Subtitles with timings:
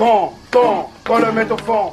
[0.00, 1.92] Fond, fond, faut le mettre au fond.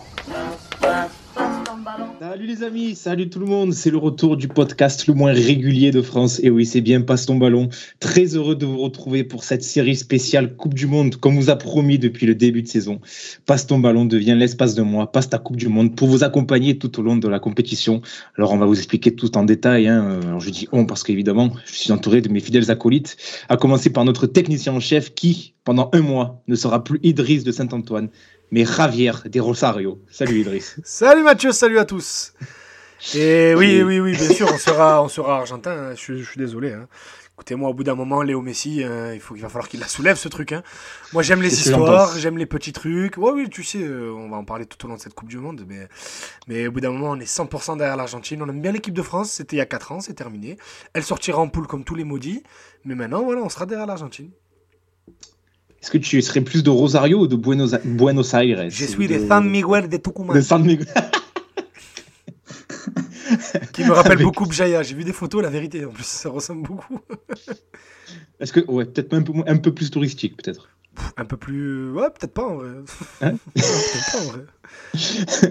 [2.19, 5.91] Salut les amis, salut tout le monde, c'est le retour du podcast le moins régulier
[5.91, 6.39] de France.
[6.41, 7.69] Et oui, c'est bien Passe ton ballon.
[7.99, 11.55] Très heureux de vous retrouver pour cette série spéciale Coupe du Monde, comme vous a
[11.55, 13.01] promis depuis le début de saison.
[13.45, 16.79] Passe ton ballon devient l'espace de moi, passe ta Coupe du Monde pour vous accompagner
[16.79, 18.01] tout au long de la compétition.
[18.35, 19.87] Alors on va vous expliquer tout en détail.
[19.87, 20.19] Hein.
[20.23, 23.15] Alors je dis on parce qu'évidemment, je suis entouré de mes fidèles acolytes,
[23.47, 27.43] à commencer par notre technicien en chef qui, pendant un mois, ne sera plus Idriss
[27.43, 28.09] de Saint-Antoine,
[28.51, 29.99] mais Javier des Rosario.
[30.09, 30.79] Salut Idriss.
[30.83, 32.33] salut Mathieu, salut à tous.
[33.15, 35.71] Et oui, oui, oui, bien sûr, on sera, on sera argentin.
[35.71, 35.91] Hein.
[35.91, 36.73] Je, suis, je, suis désolé.
[36.73, 36.87] Hein.
[37.35, 39.87] Écoutez-moi, au bout d'un moment, Léo Messi, euh, il, faut, il va falloir qu'il la
[39.87, 40.53] soulève ce truc.
[40.53, 40.63] Hein.
[41.13, 43.15] Moi, j'aime les histoires, j'aime les petits trucs.
[43.17, 45.29] Ouais, oui, tu sais, euh, on va en parler tout au long de cette Coupe
[45.29, 45.63] du Monde.
[45.67, 45.87] Mais,
[46.47, 48.41] mais au bout d'un moment, on est 100% derrière l'Argentine.
[48.41, 49.29] On aime bien l'équipe de France.
[49.29, 50.57] C'était il y a 4 ans, c'est terminé.
[50.93, 52.41] Elle sortira en poule comme tous les maudits.
[52.85, 54.31] Mais maintenant, voilà, on sera derrière l'Argentine.
[55.87, 58.69] Est-ce que tu serais plus de Rosario ou de Buenos, Buenos Aires?
[58.69, 60.35] Je suis de, San Miguel de Tucumán.
[60.35, 60.85] De San Miguel.
[63.71, 64.25] Qui me rappelle Avec...
[64.25, 64.83] beaucoup Bjaya.
[64.83, 66.99] J'ai vu des photos, la vérité, en plus, ça ressemble beaucoup.
[68.41, 70.67] Est-ce que, ouais, peut-être un peu, un peu plus touristique, peut-être?
[71.17, 71.91] Un peu plus.
[71.91, 72.69] Ouais, peut-être pas en vrai.
[73.21, 74.45] Hein peut-être pas en vrai.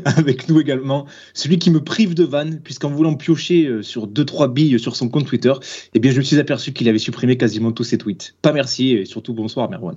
[0.17, 4.79] Avec nous également, celui qui me prive de vanne, puisqu'en voulant piocher sur 2-3 billes
[4.79, 5.53] sur son compte Twitter,
[5.95, 8.35] eh bien, je me suis aperçu qu'il avait supprimé quasiment tous ses tweets.
[8.43, 9.97] Pas merci, et surtout bonsoir, Merwan.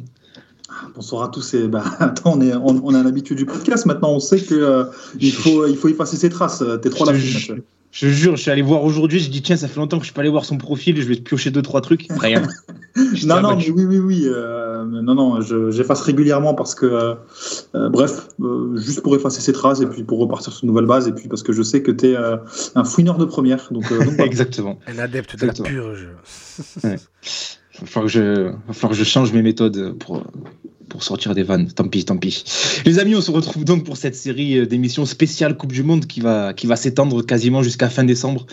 [0.96, 1.54] Bonsoir à tous.
[1.54, 3.86] Et bah, attends, on, est, on, on a l'habitude du podcast.
[3.86, 4.86] Maintenant, on sait qu'il euh,
[5.34, 6.64] faut, il faut effacer ses traces.
[6.82, 7.14] T'es trop là.
[7.92, 9.20] Je, je jure, je suis allé voir aujourd'hui.
[9.20, 11.02] J'ai dit, tiens, ça fait longtemps que je suis pas allé voir son profil.
[11.02, 12.08] Je vais piocher deux, trois trucs.
[12.10, 12.44] Rien.
[13.26, 14.24] non, non, mais oui, oui, oui.
[14.26, 19.82] Euh, non, non, j'efface régulièrement parce que, euh, bref, euh, juste pour effacer ses traces
[19.82, 21.92] et puis pour repartir sur une nouvelle base et puis parce que je sais que
[21.92, 23.68] tu es un fouineur de première.
[23.72, 24.26] Donc, donc voilà.
[24.26, 24.80] Exactement.
[24.88, 25.68] Un adepte de Exactement.
[25.68, 26.08] la purge.
[26.84, 26.96] ouais.
[27.82, 30.24] Il va falloir que je, va falloir que je change mes méthodes pour,
[30.90, 31.72] pour sortir des vannes.
[31.72, 32.44] Tant pis, tant pis.
[32.86, 36.20] Les amis, on se retrouve donc pour cette série d'émissions spéciales Coupe du Monde qui
[36.20, 38.46] va, qui va s'étendre quasiment jusqu'à fin décembre.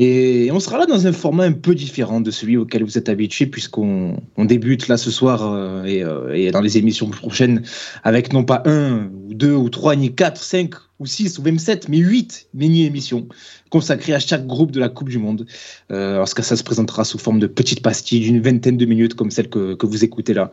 [0.00, 3.08] Et on sera là dans un format un peu différent de celui auquel vous êtes
[3.08, 7.62] habitués, puisqu'on on débute là ce soir euh, et, euh, et, dans les émissions prochaines
[8.04, 11.58] avec non pas un, ou deux, ou trois, ni quatre, cinq, ou six, ou même
[11.58, 13.26] sept, mais huit mini-émissions
[13.70, 15.46] consacrées à chaque groupe de la Coupe du Monde.
[15.90, 19.14] Euh, alors que ça se présentera sous forme de petites pastilles d'une vingtaine de minutes,
[19.14, 20.52] comme celle que, que vous écoutez là.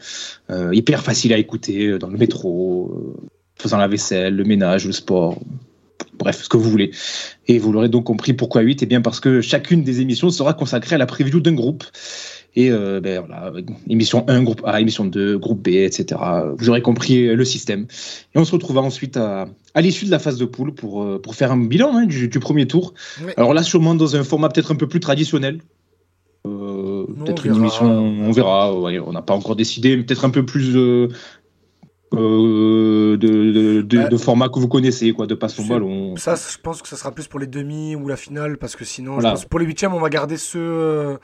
[0.49, 3.15] Euh, hyper facile à écouter dans le métro,
[3.59, 5.39] faisant la vaisselle, le ménage, le sport
[6.17, 6.91] bref, ce que vous voulez.
[7.47, 10.53] Et vous l'aurez donc compris pourquoi 8, et bien parce que chacune des émissions sera
[10.53, 11.83] consacrée à la preview d'un groupe.
[12.57, 13.51] Et euh, ben voilà,
[13.89, 16.21] émission 1, groupe A, émission 2, groupe B, etc.
[16.57, 17.85] Vous aurez compris le système.
[18.33, 21.35] Et on se retrouvera ensuite à, à l'issue de la phase de poule pour, pour
[21.35, 22.93] faire un bilan hein, du, du, premier tour.
[23.21, 23.33] Oui.
[23.35, 25.59] Alors là, sûrement dans un format peut-être un peu plus traditionnel.
[26.45, 28.77] Euh, peut-être une émission, on verra.
[28.77, 31.09] Ouais, on n'a pas encore décidé, peut-être un peu plus euh,
[32.17, 36.15] euh, de, de, de, bah, de, format que vous connaissez, quoi, de passe ton ballon.
[36.17, 38.85] Ça, je pense que ça sera plus pour les demi ou la finale, parce que
[38.85, 39.29] sinon, voilà.
[39.29, 41.17] je pense pour les huitièmes, on va garder ce,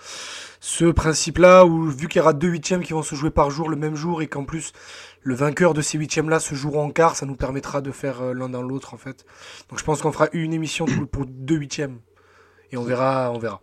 [0.60, 3.70] ce principe-là, où vu qu'il y aura deux huitièmes qui vont se jouer par jour
[3.70, 4.72] le même jour, et qu'en plus,
[5.22, 8.34] le vainqueur de ces huitièmes-là se jouera en quart, ça nous permettra de faire euh,
[8.34, 9.26] l'un dans l'autre, en fait.
[9.70, 12.00] Donc je pense qu'on fera une émission pour deux huitièmes,
[12.72, 13.62] et on verra, on verra.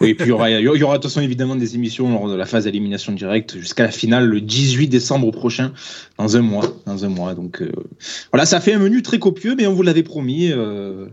[0.00, 2.34] Oui, et puis il y aura, il de toute façon évidemment des émissions lors de
[2.34, 5.72] la phase d'élimination directe jusqu'à la finale le 18 décembre prochain,
[6.18, 7.34] dans un mois, dans un mois.
[7.34, 7.70] Donc euh,
[8.32, 10.50] voilà, ça fait un menu très copieux, mais on vous l'avait promis.
[10.50, 11.06] Euh,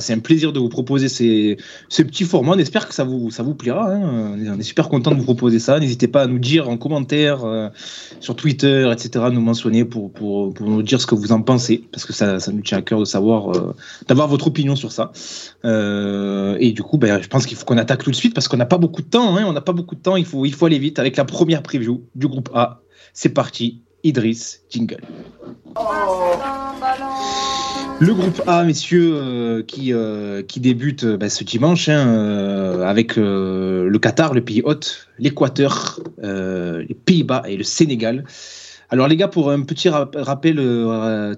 [0.00, 1.56] c'est un plaisir de vous proposer ces,
[1.88, 2.26] ces petits.
[2.32, 3.92] On espère que ça vous, ça vous plaira.
[3.92, 4.36] Hein.
[4.38, 5.78] On est super content de vous proposer ça.
[5.78, 7.68] N'hésitez pas à nous dire en commentaire, euh,
[8.20, 11.84] sur Twitter, etc., nous mentionner pour, pour, pour, nous dire ce que vous en pensez,
[11.92, 13.74] parce que ça, ça nous tient à cœur de savoir, euh,
[14.08, 15.12] d'avoir votre opinion sur ça.
[15.64, 18.48] Euh, et du coup, ben, je pense qu'il faut qu'on attaque tout de suite parce
[18.48, 19.36] qu'on n'a pas beaucoup de temps.
[19.36, 19.44] Hein.
[19.46, 20.16] On n'a pas beaucoup de temps.
[20.16, 22.82] Il faut, il faut aller vite avec la première preview du groupe A.
[23.12, 23.82] C'est parti.
[24.04, 25.00] Idriss, jingle.
[25.76, 25.82] Oh.
[28.00, 33.16] Le groupe A, messieurs, euh, qui, euh, qui débute bah, ce dimanche hein, euh, avec
[33.16, 38.24] le Qatar, le pays hôte, l'Équateur, les Pays-Bas et le Sénégal.
[38.90, 40.56] Alors les gars, pour un petit rappel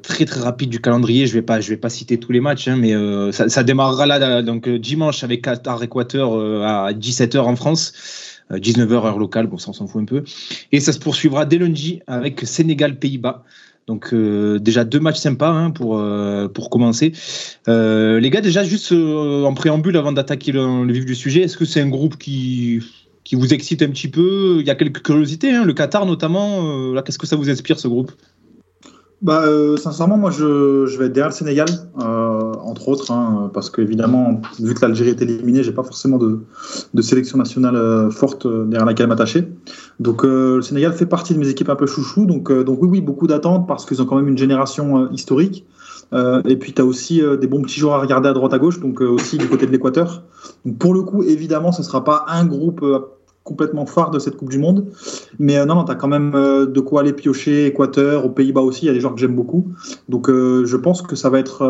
[0.02, 2.92] très très rapide du calendrier, je vais vais pas citer tous les matchs, hein, mais
[3.32, 6.32] ça, ça, démarrera là donc dimanche avec Qatar-Équateur
[6.64, 7.92] à 17h en France.
[8.50, 10.24] 19h heure locale, bon ça on s'en fout un peu.
[10.72, 13.44] Et ça se poursuivra dès lundi avec Sénégal-Pays-Bas.
[13.86, 17.12] Donc euh, déjà deux matchs sympas hein, pour, euh, pour commencer.
[17.68, 21.64] Euh, les gars, déjà juste en préambule avant d'attaquer le, vif du sujet, est-ce que
[21.64, 22.80] c'est un groupe qui,
[23.24, 24.56] qui vous excite un petit peu?
[24.60, 26.94] Il y a quelques curiosités, hein, le Qatar notamment.
[27.02, 28.12] qu'est-ce que ça vous inspire ce groupe?
[29.20, 29.44] Bah,
[29.76, 31.68] sincèrement, moi je, je, vais être derrière le Sénégal.
[32.62, 36.40] Entre autres, hein, parce qu'évidemment, vu que l'Algérie est éliminée, j'ai pas forcément de,
[36.92, 39.48] de sélection nationale forte derrière laquelle m'attacher.
[40.00, 43.00] Donc le Sénégal fait partie de mes équipes un peu chouchou, donc, donc oui, oui,
[43.00, 45.66] beaucoup d'attentes parce qu'ils ont quand même une génération historique.
[46.12, 48.80] et puis tu as aussi des bons petits joueurs à regarder à droite à gauche,
[48.80, 50.22] donc aussi du côté de l'Équateur.
[50.64, 52.84] Donc pour le coup, évidemment, ce ne sera pas un groupe
[53.44, 54.86] complètement phare de cette Coupe du Monde.
[55.38, 57.66] Mais euh, non, non tu as quand même euh, de quoi aller piocher.
[57.66, 59.66] Équateur, aux Pays-Bas aussi, il y a des joueurs que j'aime beaucoup.
[60.08, 61.62] Donc euh, je pense que ça va être.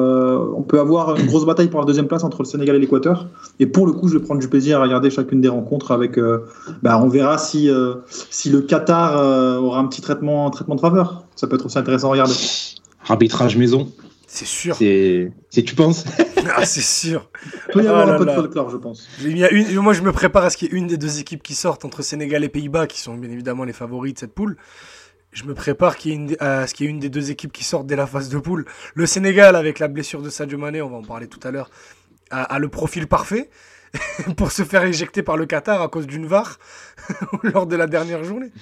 [0.56, 3.29] on peut avoir une grosse bataille pour la deuxième place entre le Sénégal et l'Équateur.
[3.59, 6.19] Et pour le coup, je vais prendre du plaisir à regarder chacune des rencontres avec.
[6.82, 7.69] Bah, on verra si,
[8.31, 11.25] si le Qatar aura un petit traitement, traitement de faveur.
[11.35, 12.35] Ça peut être aussi intéressant à regarder.
[13.09, 13.88] Arbitrage maison.
[14.34, 14.75] C'est sûr.
[14.76, 16.04] C'est, tu penses?
[16.56, 17.31] Ah, c'est sûr.
[17.46, 19.08] Il peut y avoir ah un peu de folklore, je pense.
[19.22, 19.76] Il y a une...
[19.76, 21.86] Moi, je me prépare à ce qu'il y ait une des deux équipes qui sortent
[21.86, 24.58] entre Sénégal et Pays-Bas, qui sont bien évidemment les favoris de cette poule.
[25.32, 26.36] Je me prépare qu'il y ait une...
[26.40, 28.38] à ce qu'il y ait une des deux équipes qui sortent dès la phase de
[28.38, 28.66] poule.
[28.94, 31.70] Le Sénégal, avec la blessure de Sadio Mané, on va en parler tout à l'heure,
[32.30, 33.48] a, le profil parfait
[34.37, 36.58] pour se faire éjecter par le Qatar à cause d'une VAR
[37.42, 38.52] lors de la dernière journée.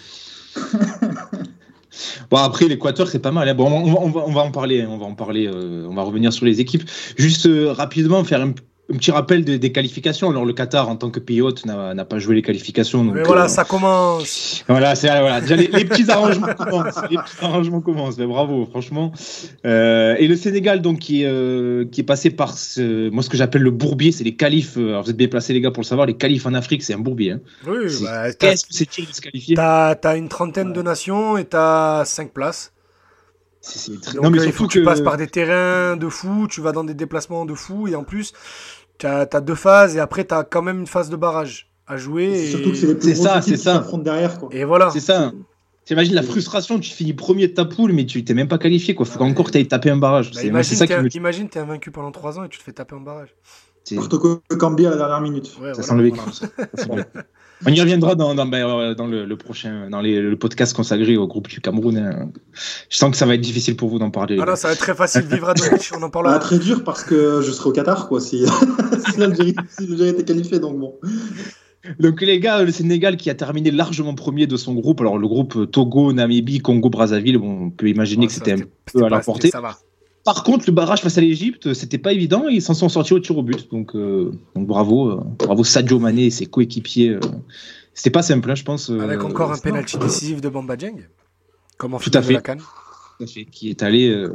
[2.31, 3.49] Bon après l'Équateur c'est pas mal.
[3.49, 3.55] Hein.
[3.55, 5.47] Bon on va, en parler, on va en parler.
[5.47, 6.89] Euh, on va revenir sur les équipes.
[7.17, 8.53] Juste euh, rapidement faire un
[8.91, 10.31] un petit rappel des, qualifications.
[10.31, 13.05] Alors, le Qatar, en tant que pays hôte, n'a pas joué les qualifications.
[13.05, 14.65] mais voilà, euh, ça commence.
[14.69, 15.41] Voilà, voilà.
[15.41, 17.01] Déjà, les, petits arrangements commencent.
[17.11, 18.19] Les petits arrangements commencent.
[18.19, 19.13] Mais bravo, franchement.
[19.65, 23.37] Euh, et le Sénégal, donc, qui, euh, qui est passé par ce, moi, ce que
[23.37, 24.77] j'appelle le bourbier, c'est les qualifs.
[24.77, 26.07] Alors, vous êtes bien placés, les gars, pour le savoir.
[26.07, 27.33] Les qualifs en Afrique, c'est un bourbier.
[27.33, 27.41] Hein.
[27.67, 31.45] Oui, bah, qu'est-ce que c'est de se qualifier T'as as une trentaine de nations et
[31.45, 32.72] t'as cinq places.
[34.21, 36.85] Non, mais il faut que tu passes par des terrains de fou, tu vas dans
[36.85, 38.33] des déplacements de fou, et en plus,
[38.99, 41.97] tu as, deux phases et après tu as quand même une phase de barrage à
[41.97, 42.47] jouer.
[42.47, 43.85] Surtout que c'est les plus ça, c'est ça.
[43.95, 44.39] derrière.
[44.39, 44.49] Quoi.
[44.53, 44.91] Et voilà.
[44.91, 45.33] C'est ça.
[45.85, 48.95] T'imagines la frustration, tu finis premier de ta poule, mais tu t'es même pas qualifié.
[48.95, 49.05] Quoi.
[49.05, 50.31] Faut encore que tu ailles taper un barrage.
[50.33, 52.95] Bah, imagine, ça qui imagine, t'es invaincu pendant 3 ans et tu te fais taper
[52.95, 53.35] un barrage.
[53.97, 55.51] Porto Cambia à la dernière minute.
[55.75, 56.21] ça sent le vécu.
[57.67, 61.17] On y reviendra dans, dans, ben, euh, dans le, prochain, dans les, le podcast consacré
[61.17, 61.97] au groupe du Cameroun.
[61.97, 62.31] Hein.
[62.89, 64.39] Je sens que ça va être difficile pour vous d'en parler.
[64.41, 65.23] Ah non, ça va être très facile.
[65.23, 65.55] Vivre à
[65.97, 66.35] on en parlera.
[66.35, 68.45] Ah, très dur parce que je serai au Qatar, quoi, si,
[69.11, 70.95] si l'Algérie était qualifiée, donc bon.
[71.99, 75.01] Donc les gars, le Sénégal qui a terminé largement premier de son groupe.
[75.01, 79.05] Alors le groupe Togo, Namibie, Congo, Brazzaville, bon, on peut imaginer que c'était un peu
[79.05, 79.51] à la portée.
[79.51, 79.77] Ça va.
[80.25, 82.47] Par contre, le barrage face à l'Égypte, c'était pas évident.
[82.49, 83.71] Ils s'en sont sortis au tir au but.
[83.71, 87.11] Donc, euh, donc bravo, euh, bravo Sadio Mané et ses coéquipiers.
[87.11, 87.21] Euh.
[87.93, 88.91] c'était pas simple, hein, je pense.
[88.91, 91.09] Avec encore un penalty décisif de Bamba Dieng,
[91.77, 92.41] comme Tout à fait.
[93.51, 94.27] Qui est allé,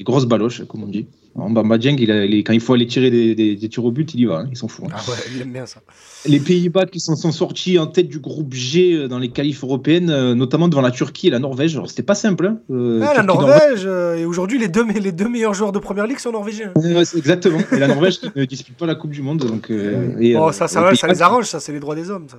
[0.00, 1.06] grosse baloche, comme on dit.
[1.36, 4.38] Bamba Dieng, il quand il faut aller tirer des, tirs au but, il y va,
[4.38, 4.86] hein, ils s'en fout.
[4.86, 4.94] Hein.
[4.96, 5.80] Ah ouais, il aime bien ça.
[6.26, 9.62] Les Pays-Bas qui s'en sont sortis en tête du groupe G euh, dans les qualifs
[9.62, 11.74] européennes, euh, notamment devant la Turquie et la Norvège.
[11.74, 12.46] Alors c'était pas simple.
[12.46, 16.06] Hein, euh, ah, la Norvège, et aujourd'hui les deux, les deux meilleurs joueurs de première
[16.06, 16.72] ligue sont norvégiens.
[17.16, 17.58] exactement.
[17.70, 19.44] Et la Norvège qui ne dispute pas la Coupe du Monde.
[19.44, 19.70] Donc,
[20.38, 22.26] oh, ça, ça, ça les arrange, ça, c'est les droits des hommes.
[22.28, 22.38] Ça.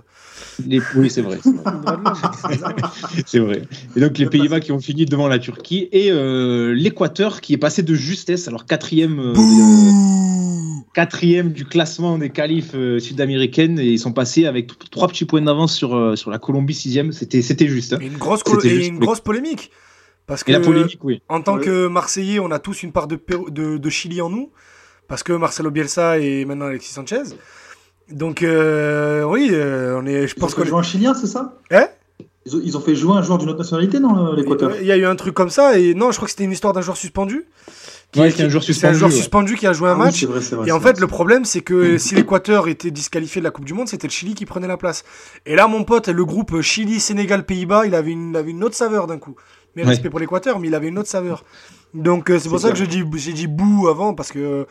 [0.66, 0.82] Les...
[0.96, 1.38] Oui, c'est vrai.
[3.26, 3.62] C'est vrai.
[3.96, 6.12] Et donc les Pays-Bas qui ont fini devant la Turquie et
[6.74, 8.48] l'Équateur qui est passé de justesse.
[8.48, 9.34] Alors 4 euh,
[10.94, 15.42] quatrième, du classement des qualifs euh, sud-américaines et ils sont passés avec trois petits points
[15.42, 17.12] d'avance sur, euh, sur la Colombie sixième.
[17.12, 17.94] C'était, c'était juste.
[17.94, 18.00] Hein.
[18.02, 19.72] une grosse, et une grosse polémique.
[20.26, 21.22] Parce que, la polémique, oui.
[21.30, 23.18] En tant que Marseillais, on a tous une part de,
[23.50, 24.52] de, de, Chili en nous.
[25.08, 27.24] Parce que Marcelo Bielsa et maintenant Alexis Sanchez.
[28.12, 30.66] Donc, oui, on est, je pense qu'on.
[30.66, 31.58] joue un Chilien, c'est ça?
[31.72, 31.88] Hein?
[32.46, 34.74] Ils ont, fait jouer un joueur d'une autre nationalité dans l'Équateur?
[34.80, 36.52] Il y a eu un truc comme ça, et non, je crois que c'était une
[36.52, 37.46] histoire d'un joueur suspendu.
[38.14, 38.44] C'est
[38.86, 40.26] un joueur suspendu, qui a joué un ah match.
[40.66, 43.74] et en fait, le problème, c'est que si l'Équateur était disqualifié de la Coupe du
[43.74, 45.04] Monde, c'était le Chili qui prenait la place.
[45.46, 48.76] Et là, mon pote, le groupe Chili, Sénégal, Pays-Bas, il avait une, avait une autre
[48.76, 49.36] saveur d'un coup.
[49.76, 51.44] Mais respect pour l'Équateur, mais il avait une autre saveur.
[51.94, 54.68] Donc euh, c'est pour ça que je dis, j'ai dit bouh avant, parce que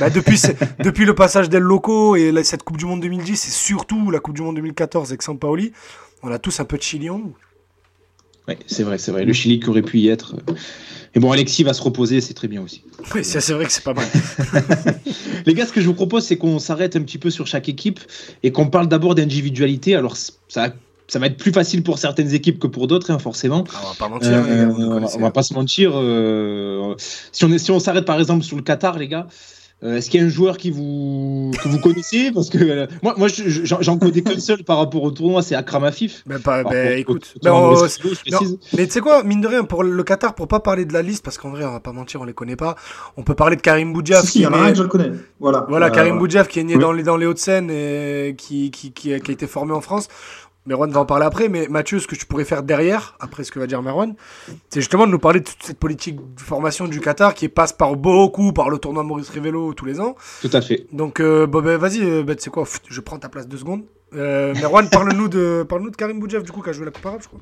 [0.00, 0.40] bah, depuis,
[0.82, 4.34] depuis le passage d'El Loco et cette Coupe du Monde 2010, et surtout la Coupe
[4.34, 5.72] du Monde 2014 avec Sampaoli,
[6.22, 7.36] on a tous un peu de Chili en nous.
[8.48, 9.24] Oui, c'est vrai, c'est vrai.
[9.24, 10.34] Le Chili qui aurait pu y être.
[11.14, 12.82] Et bon, Alexis va se reposer, c'est très bien aussi.
[13.14, 14.06] Oui, c'est vrai que c'est pas mal.
[15.46, 17.68] Les gars, ce que je vous propose, c'est qu'on s'arrête un petit peu sur chaque
[17.68, 18.00] équipe
[18.42, 19.94] et qu'on parle d'abord d'individualité.
[19.94, 20.74] Alors, ça,
[21.08, 23.64] ça va être plus facile pour certaines équipes que pour d'autres, hein, forcément.
[23.72, 24.30] Ah, on va pas mentir.
[24.32, 25.92] Euh, on, va pas se mentir.
[25.94, 26.94] Euh,
[27.32, 29.26] si on, si on s'arrête par exemple sur le Qatar, les gars,
[29.82, 32.86] euh, est-ce qu'il y a un joueur qui vous, que vous connaissez Parce que euh,
[33.02, 36.24] moi, moi j'en connais qu'un seul par rapport au tournoi, c'est Akram Afif.
[36.42, 40.60] Pas, ben, écoute, mais tu sais quoi, mine de rien, pour le Qatar, pour pas
[40.60, 42.76] parler de la liste, parce qu'en vrai, on va pas mentir, on les connaît pas.
[43.18, 44.24] On peut parler de Karim Boudjaf.
[44.24, 45.10] Si, il y en a un que je le connais.
[45.40, 45.66] Voilà.
[45.68, 49.12] Voilà, Karim Boudjaf qui est né dans les, dans les Hauts-de-Seine et qui, qui, qui,
[49.12, 50.08] a, qui a été formé en France
[50.66, 53.52] Merwan va en parler après, mais Mathieu, ce que tu pourrais faire derrière, après ce
[53.52, 54.14] que va dire Merwan,
[54.68, 57.72] c'est justement de nous parler de toute cette politique de formation du Qatar qui passe
[57.72, 60.16] par beaucoup par le tournoi Maurice Rivello tous les ans.
[60.42, 60.86] Tout à fait.
[60.92, 62.64] Donc, euh, bah, bah, vas-y, euh, bah, c'est quoi?
[62.88, 63.82] Je prends ta place deux secondes.
[64.14, 67.06] Euh, Merwan, parle-nous de, parle de Karim Boudjaf, du coup, qui a joué la Coupe
[67.06, 67.40] arabe, je crois.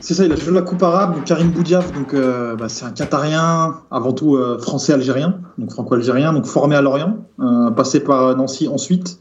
[0.00, 1.24] C'est ça, il a joué la Coupe arabe.
[1.24, 6.46] Karim Boudiaf, donc euh, bah, c'est un Qatarien, avant tout euh, français-algérien, donc franco-algérien, donc
[6.46, 9.18] formé à Lorient, euh, passé par Nancy ensuite,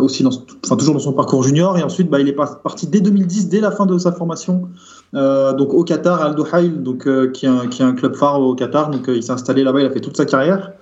[0.00, 0.30] aussi dans,
[0.64, 3.60] enfin, toujours dans son parcours junior, et ensuite bah, il est parti dès 2010, dès
[3.60, 4.68] la fin de sa formation,
[5.12, 8.54] donc au Qatar, Al Duhail, donc qui est, un, qui, est un, club phare au
[8.54, 10.72] Qatar, donc il s'est installé là-bas, il a fait toute sa carrière.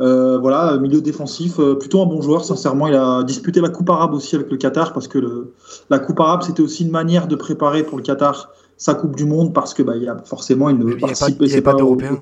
[0.00, 2.88] Euh, voilà, milieu défensif, euh, plutôt un bon joueur, sincèrement.
[2.88, 5.52] Il a disputé la Coupe arabe aussi avec le Qatar parce que le,
[5.90, 9.26] la Coupe arabe, c'était aussi une manière de préparer pour le Qatar sa Coupe du
[9.26, 12.18] Monde parce que bah, il a, forcément, il ne participait pas, pas, d'Européens.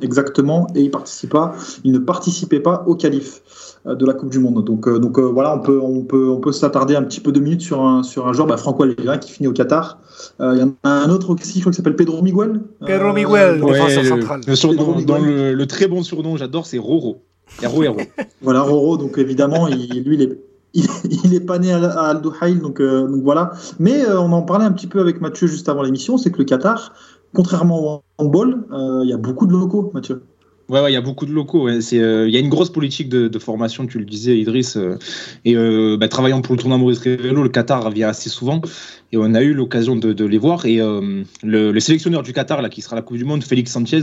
[0.00, 3.42] Exactement, et il participe pas, il ne participait pas au qualif
[3.84, 4.64] de la Coupe du Monde.
[4.64, 7.40] Donc, euh, donc voilà, on peut, on peut, on peut s'attarder un petit peu deux
[7.40, 9.98] minutes sur un, sur un joueur bah, franco-algérien qui finit au Qatar.
[10.40, 12.62] Il y en a un autre aussi, je crois, qui s'appelle Pedro Miguel.
[12.86, 14.40] Pedro Miguel, ouais, le, central.
[14.46, 17.22] Le, surnom, dans le, le, très bon surnom, j'adore, c'est Roro.
[17.60, 17.98] Hero, Hero.
[18.42, 20.38] voilà, Roro, donc évidemment, il, lui, il est,
[20.74, 20.86] il,
[21.24, 23.52] il, est pas né à, à Al Duhail, donc, euh, donc voilà.
[23.78, 26.38] Mais euh, on en parlait un petit peu avec Mathieu juste avant l'émission, c'est que
[26.38, 26.94] le Qatar,
[27.34, 30.22] contrairement au handball, euh, il y a beaucoup de locaux, Mathieu.
[30.68, 31.68] Ouais, il y a beaucoup de locaux.
[31.68, 34.76] Il euh, y a une grosse politique de, formation, tu le disais, Idriss.
[34.76, 34.96] Euh,
[35.44, 35.54] et
[35.96, 38.62] bah, travaillant pour le tournoi Maurice Révélo, le Qatar vient assez souvent.
[39.10, 40.64] Et on a eu l'occasion de, les voir.
[40.64, 44.02] Et le, le, sélectionneur du Qatar, là, qui sera la Coupe du Monde, Félix Sanchez,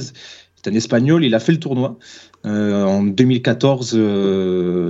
[0.55, 1.23] c'est un Espagnol.
[1.23, 1.97] Il a fait le tournoi.
[2.43, 3.93] en 2014,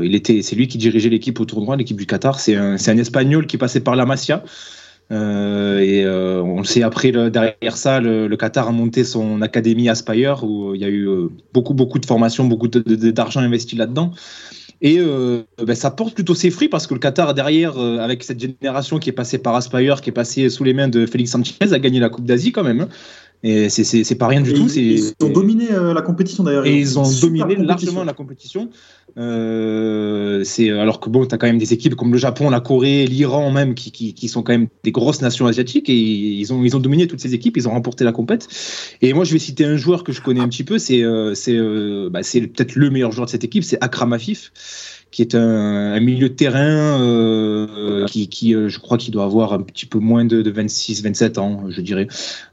[0.03, 2.39] il était, c'est lui qui dirigeait l'équipe au tournoi, l'équipe du Qatar.
[2.39, 4.43] C'est un, un Espagnol qui passait par la Masia.
[5.11, 9.89] Euh, et euh, on le sait après derrière ça, le, Qatar a monté son académie
[9.89, 14.11] Aspire où il y a eu euh, beaucoup beaucoup de formations, beaucoup d'argent investi là-dedans.
[14.81, 18.39] Et euh, ben, ça porte plutôt ses fruits parce que le Qatar derrière, avec cette
[18.39, 21.73] génération qui est passée par Aspire, qui est passée sous les mains de Félix Sanchez,
[21.73, 22.81] a gagné la Coupe d'Asie quand même.
[22.81, 22.89] Hein.
[23.41, 24.67] Et c'est pas rien du et tout.
[24.75, 26.65] Ils ont dominé euh, la compétition d'ailleurs.
[26.65, 28.69] Et ils ont dominé largement la compétition.
[29.17, 32.60] Euh, c'est alors que bon, tu as quand même des équipes comme le Japon, la
[32.60, 36.53] Corée, l'Iran même, qui, qui, qui, sont quand même des grosses nations asiatiques et ils
[36.53, 38.48] ont, ils ont dominé toutes ces équipes, ils ont remporté la compète.
[39.01, 41.03] Et moi, je vais citer un joueur que je connais un petit peu, c'est
[41.34, 44.51] c'est euh, bah, peut-être le meilleur joueur de cette équipe, c'est Akram Afif
[45.11, 49.25] qui est un, un, milieu de terrain euh, qui, qui euh, je crois qu'il doit
[49.25, 52.07] avoir un petit peu moins de, de 26, 27 ans, je dirais,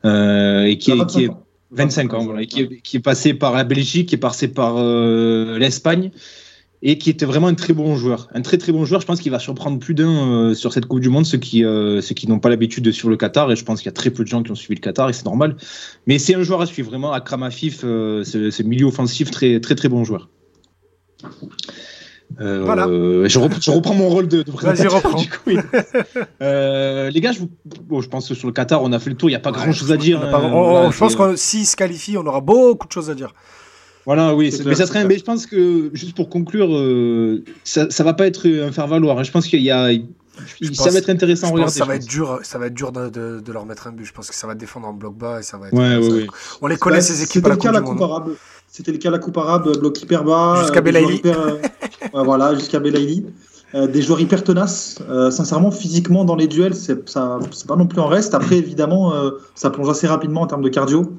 [0.05, 1.31] euh, et qui est, qui est
[1.73, 4.49] 25 ans, voilà, et qui est, qui est passé par la Belgique, qui est passé
[4.49, 4.77] par
[5.59, 6.11] l'Espagne
[6.83, 9.01] et qui était vraiment un très bon joueur, un très très bon joueur.
[9.01, 11.65] Je pense qu'il va surprendre plus d'un euh, sur cette Coupe du Monde, ceux qui
[11.65, 13.51] euh, ceux qui n'ont pas l'habitude de suivre le Qatar.
[13.51, 15.09] Et je pense qu'il y a très peu de gens qui ont suivi le Qatar
[15.09, 15.57] et c'est normal.
[16.07, 17.13] Mais c'est un joueur à suivre vraiment.
[17.13, 20.29] Akram Afif, euh, c'est milieu offensif très très très bon joueur.
[22.41, 22.87] Euh, voilà.
[22.87, 25.15] je, reprends, je, reprends, mon rôle de, de présentateur.
[25.17, 25.59] Du coup, oui.
[26.43, 27.51] euh, les gars, je, vous,
[27.83, 29.29] bon, je pense que sur le Qatar, on a fait le tour.
[29.29, 30.21] Il n'y a pas ouais, grand chose à dire.
[30.21, 33.11] Pas, hein, on, voilà, je pense que s'il se qualifie, on aura beaucoup de choses
[33.11, 33.33] à dire.
[34.05, 35.05] Voilà, oui, mais ça serait.
[35.05, 38.87] Mais je pense que juste pour conclure, euh, ça, ça va pas être un faire
[38.87, 39.23] valoir.
[39.25, 39.93] Je pense qu'il y a.
[39.93, 41.73] Je ça pense, va être intéressant à regarder.
[41.73, 44.05] Ça va être dur, ça va être dur de, de, de, leur mettre un but.
[44.05, 45.75] Je pense que ça va défendre en bloc bas et ça va être.
[45.75, 46.27] Ouais, ouais, ouais.
[46.61, 48.35] On les connaît ces équipes à la, coupe, arabe.
[48.77, 50.57] C'était le cas la coupe arabe, bloc hyper bas.
[50.61, 51.23] Jusqu'à Belaïli.
[51.25, 51.57] Euh,
[52.13, 53.25] voilà, jusqu'à Belaïli.
[53.75, 54.99] Euh, des joueurs hyper tenaces.
[55.09, 57.41] Euh, sincèrement, physiquement, dans les duels, c'est pas
[57.79, 58.35] non plus en reste.
[58.35, 61.11] Après, évidemment, euh, ça plonge assez rapidement en termes de cardio.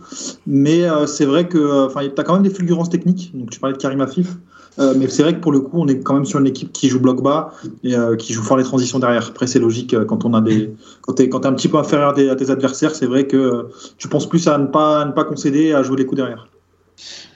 [0.45, 3.31] Mais euh, c'est vrai que tu as quand même des fulgurances techniques.
[3.33, 4.35] Donc, tu parlais de Karim Afif.
[4.77, 6.89] mais c'est vrai que pour le coup, on est quand même sur une équipe qui
[6.89, 9.29] joue bloc bas et qui joue fort les transitions derrière.
[9.29, 10.71] Après, c'est logique quand on a des,
[11.01, 13.25] quand tu es, es, un petit peu inférieur à tes, à tes adversaires, c'est vrai
[13.25, 13.65] que
[13.97, 16.47] tu penses plus à ne pas, à ne pas concéder, à jouer les coups derrière.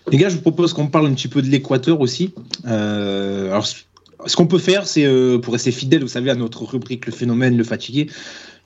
[0.10, 2.34] Les gars, je vous propose qu'on parle un petit peu de l'Équateur aussi.
[2.68, 3.66] Euh, alors,
[4.26, 7.12] ce qu'on peut faire, c'est euh, pour rester fidèle, vous savez, à notre rubrique le
[7.12, 8.08] phénomène, le fatigué.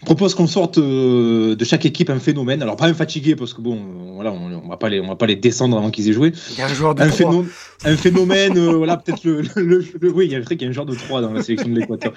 [0.01, 2.61] Je propose qu'on sorte euh, de chaque équipe un phénomène.
[2.61, 3.79] Alors pas un fatigué parce que bon,
[4.15, 6.33] voilà, on, on va pas les, on va pas les descendre avant qu'ils aient joué.
[6.51, 7.17] Il y a un joueur de un, 3.
[7.17, 7.49] phénomène,
[7.85, 10.67] un phénomène, euh, voilà, peut-être le, le, le, oui, il y a vrai qu'il y
[10.67, 12.13] a un joueur de 3 dans la sélection de l'Équateur.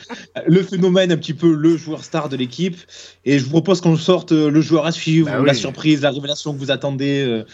[0.47, 2.77] Le phénomène, un petit peu le joueur star de l'équipe.
[3.25, 6.53] Et je vous propose qu'on sorte le joueur à suivre, Bah la surprise, la révélation
[6.53, 7.45] que vous attendez.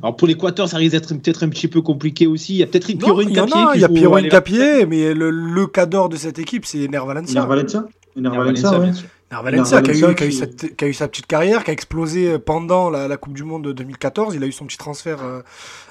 [0.00, 0.04] Euh.
[0.06, 2.54] Alors pour l'Équateur, ça risque d'être peut-être un petit peu compliqué aussi.
[2.54, 3.62] Il y a peut-être Non, Pierre il y en Capier.
[3.62, 4.28] a, qui il y a joue Pierre à l'évaluation.
[4.30, 7.40] Capier, mais le, le cadre de cette équipe, c'est Ner Valencia.
[7.40, 7.84] Iner Valencia
[8.16, 8.84] Iner Pierre Valencia, Valencia, ouais.
[8.84, 9.08] bien sûr.
[9.32, 11.08] Ner Valencia, qui, a eu, Valencia qui a eu qui- cette- qui a eu sa
[11.08, 14.34] petite carrière, qui a explosé pendant la, la Coupe du Monde de 2014.
[14.36, 15.40] Il a eu son petit transfert euh,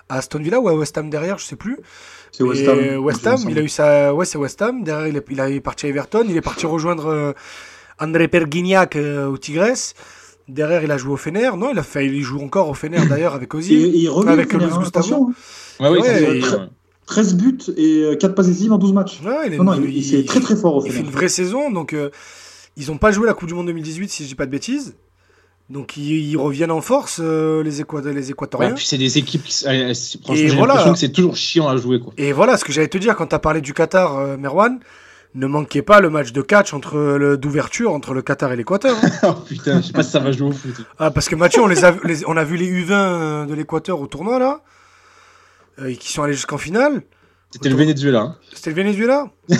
[0.10, 1.78] à Aston Villa ou à West Ham derrière, je sais plus.
[2.32, 2.80] C'est West Ham.
[2.80, 4.84] Et West Ham, il a eu sa, ouais, c'est West Ham.
[4.84, 6.26] Derrière, il est, il est parti à Everton.
[6.30, 7.34] Il est parti rejoindre euh,
[8.00, 9.94] André Pergignac euh, au Tigres.
[10.48, 11.50] Derrière, il a joué au Fener.
[11.58, 13.86] Non, il a fait, il joue encore au Fener d'ailleurs avec Et, Ozil.
[13.86, 15.30] et il revient avec Fener, Luis hein, Gustavo.
[15.30, 15.34] hein.
[15.84, 16.70] Ouais, oui, Ouais, c'est et- sûr.
[17.08, 19.22] 13 buts et 4 passes décisives en 12 matchs.
[19.26, 20.98] Ouais, il, est- Non, non, il, il- il- c'est très très fort au il fait
[20.98, 21.08] Fener.
[21.10, 21.72] une vraie saison.
[21.72, 22.10] Donc, euh,
[22.78, 24.96] Ils n'ont pas joué la Coupe du Monde 2018, si je dis pas de bêtises.
[25.70, 28.74] Donc ils, ils reviennent en force, euh, les, Équat les Ouais, Équatoriens.
[28.74, 29.66] puis c'est des équipes qui.
[29.66, 30.74] euh, franchement, Et j'ai voilà.
[30.74, 32.14] l'impression que c'est toujours chiant à jouer, quoi.
[32.18, 34.80] Et voilà ce que j'allais te dire quand tu as parlé du Qatar, euh, Merwan.
[35.38, 38.96] Ne manquez pas le match de catch entre le d'ouverture entre le Qatar et l'Équateur.
[39.04, 39.10] hein.
[39.24, 40.74] oh putain, je sais pas si ça va jouer au foot.
[40.98, 43.46] ah, parce que Mathieu, on, les a, vu- les- on a vu les U20 euh,
[43.46, 44.62] de l'Équateur au tournoi là,
[45.82, 47.02] euh, qui sont allés jusqu'en finale.
[47.52, 48.22] C'était le Venezuela.
[48.22, 48.36] hein.
[48.54, 49.28] C'était le Venezuela?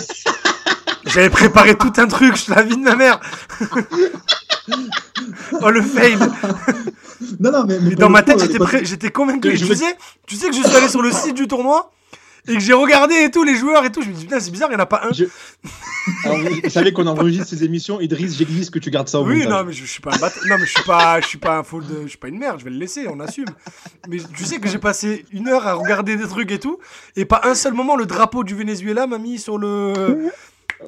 [1.06, 3.20] J'avais préparé tout un truc, je la vie de ma mère.
[5.62, 6.16] oh le fail
[7.38, 9.52] Non, non, mais, mais dans ma tête, euh, j'étais j'étais convaincu.
[9.52, 11.92] Je Tu veux- sais, tu sais que je suis allé sur le site du tournoi?
[12.48, 14.02] Et que j'ai regardé et tout les joueurs et tout.
[14.02, 15.12] Je me dis putain, c'est bizarre, il n'y en a pas un.
[15.12, 15.24] Je-
[16.24, 19.44] Alors, vous savez qu'on enregistre ces émissions, Idriss, j'existe que tu gardes ça au Oui,
[19.46, 20.42] non, mais je, je suis pas un bâtard.
[20.48, 22.38] Non, mais je suis pas, je suis pas un faux de, je suis pas une
[22.38, 22.58] merde.
[22.60, 23.46] Je vais le laisser, on assume.
[24.08, 26.78] Mais tu sais que j'ai passé une heure à regarder des trucs et tout,
[27.16, 30.30] et pas un seul moment le drapeau du Venezuela m'a mis sur le.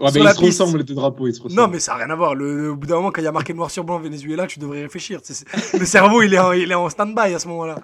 [0.01, 1.61] Ouais, sur mais la ils se ressemblent, les deux drapeaux, ils se ressemblent.
[1.61, 2.35] Non, mais ça n'a rien à voir.
[2.35, 4.47] Le, le- au bout d'un moment, quand il y a marqué noir sur blanc Venezuela,
[4.47, 5.21] tu devrais réfléchir.
[5.23, 5.45] C'est-
[5.79, 7.77] le cerveau, il est en, il est en stand-by à ce moment-là.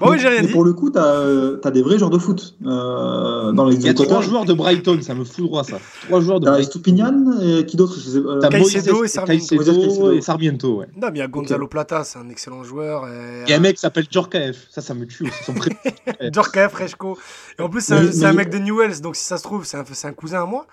[0.00, 0.52] Bon, j'ai rien mais dit.
[0.52, 3.88] pour le coup, t'as as des vrais joueurs de foot euh, dans les Il y
[3.88, 5.78] a trois joueurs de Brighton, ça me fout droit ça.
[6.06, 6.70] Trois joueurs de T'as Brighton.
[6.70, 9.56] Stupinian et qui d'autre sais- euh, T'as Caicedo Moïse- et Sarmiento.
[9.58, 10.86] Caicedo et Sarmiento, ouais.
[10.96, 13.06] Non, mais il y a Gonzalo Plata, c'est un excellent joueur.
[13.08, 13.42] Et...
[13.46, 15.44] Il y a un mec qui s'appelle Djorkaeff, ça, ça me tue aussi.
[15.44, 15.76] Son prénom.
[16.32, 17.18] Djorkaeff, Freshko.
[17.58, 19.36] Et en plus, c'est un, Mais- c'est un mais- mec de Newells, donc si ça
[19.36, 20.66] se trouve, c'est un, c'est un cousin à moi.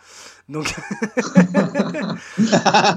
[0.50, 0.74] Donc.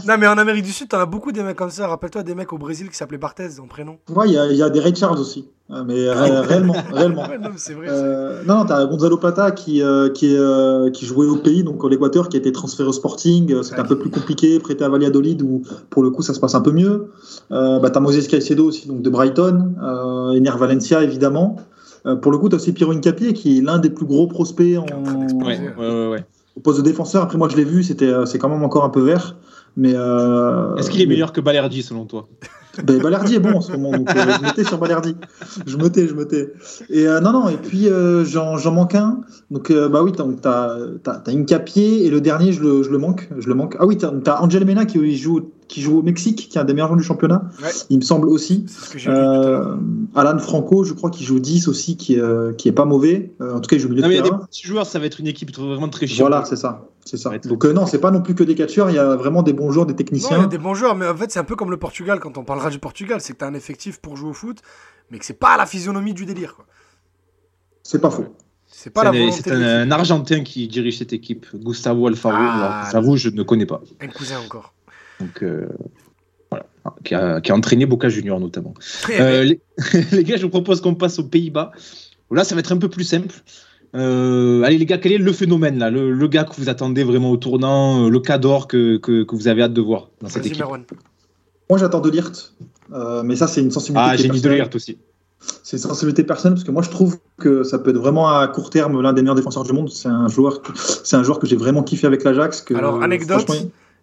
[0.06, 1.88] non, mais en Amérique du Sud, t'en as beaucoup des mecs comme ça.
[1.88, 3.96] Rappelle-toi des mecs au Brésil qui s'appelaient Barthez en prénom.
[4.14, 5.48] Ouais, il y, a- il y a des Ray Charles aussi.
[5.68, 7.28] Mais ré- réellement, réellement.
[7.28, 7.86] Ouais, non, mais c'est vrai.
[7.88, 11.82] c'est- Euh, non, t'as Gonzalo Plata qui, euh, qui, euh, qui jouait au pays, donc
[11.88, 13.52] l'Équateur, qui a été transféré au Sporting.
[13.52, 16.40] Euh, C'était un peu plus compliqué, prêté à Valladolid, où pour le coup ça se
[16.40, 17.10] passe un peu mieux.
[17.52, 19.74] Euh, bah, t'as Moses Caicedo aussi, donc de Brighton.
[19.82, 21.56] Euh, Ener Valencia, évidemment.
[22.06, 24.78] Euh, pour le coup, t'as aussi Piero Incapié, qui est l'un des plus gros prospects
[24.78, 24.86] en,
[25.44, 26.08] Ouais, ouais, ouais.
[26.08, 26.24] ouais.
[26.60, 27.22] Au poste de défenseur.
[27.22, 29.36] Après, moi, je l'ai vu, c'était, euh, c'est quand même encore un peu vert.
[29.76, 32.28] Mais euh, Est-ce qu'il est mais- meilleur que Balerdi selon toi?
[32.84, 35.16] Ben, Balerdi est bon en ce moment, donc euh, je me tais sur Balerdi.
[35.66, 36.52] Je me tais, je me tais.
[36.88, 37.88] Et euh, non, non, et puis
[38.26, 39.22] j'en manque un.
[39.50, 42.98] Donc, bah oui, t'as t'as- t'as- t'as Incapié, et le dernier, je le, je le
[42.98, 43.28] manque.
[43.38, 43.76] Je le manque.
[43.80, 46.64] Ah oui, t'as as Angel Mena qui joue, qui joue au Mexique, qui est un
[46.64, 47.70] des meilleurs joueurs du championnat, Ouais.
[47.90, 48.66] il me semble aussi.
[49.06, 49.76] Euh,
[50.14, 53.32] Alan Franco, je crois qu'il joue 10 aussi, qui, est, euh, qui est pas mauvais.
[53.40, 54.66] Euh, en tout cas, il joue milieu Non, de mais il y a des petits
[54.66, 56.28] joueurs, ça va être une équipe vraiment très chiante.
[56.28, 56.88] Voilà, c'est ça.
[57.04, 57.30] C'est ça.
[57.38, 59.52] Donc, euh, non, c'est pas non plus que des catcheurs, il y a vraiment des
[59.52, 60.44] bons joueurs, des Non, il y techniciens.
[60.44, 62.44] a des bons joueurs, mais en fait, c'est un peu comme le Portugal quand on
[62.44, 63.20] parlera du Portugal.
[63.20, 64.58] C'est que t'as un effectif pour jouer au foot,
[65.10, 66.56] mais que c'est pas la physionomie du délire.
[66.56, 66.66] quoi.
[67.82, 68.26] C'est pas faux.
[68.72, 72.36] C'est pas C'est la un- Argentin qui dirige cette équipe, Gustavo Alfaro.
[72.38, 73.80] Ah, J'avoue, je ne connais pas.
[74.00, 74.74] Un cousin encore.
[75.20, 75.66] Donc, euh,
[76.50, 76.66] voilà.
[77.04, 78.74] Qui a, qui a entraîné Boca Junior notamment.
[79.10, 79.60] Euh, les,
[80.12, 81.72] les gars, je vous propose qu'on passe aux Pays-Bas.
[82.30, 83.34] Là, ça va être un peu plus simple.
[83.96, 85.90] Euh, allez, les gars, quel est le phénomène là?
[85.90, 89.48] Le, le gars que vous attendez vraiment au tournant, le cador que, que, que vous
[89.48, 90.64] avez hâte de voir dans cette équipe?
[91.68, 92.54] Moi, j'attends de Lirt.
[92.92, 94.10] Euh, mais ça, c'est une sensibilité.
[94.12, 94.98] Ah, j'ai mis de l'alerte aussi.
[95.62, 98.46] C'est une sensibilité personnelle parce que moi, je trouve que ça peut être vraiment à
[98.48, 99.88] court terme l'un des meilleurs défenseurs du monde.
[99.90, 100.72] C'est un joueur, que-
[101.04, 102.64] c'est un joueur que j'ai vraiment kiffé avec l'Ajax.
[102.74, 103.50] Alors, anecdote,